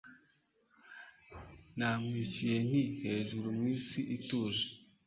[1.77, 4.65] Namwishuye nti Hejuru mw'isi ituje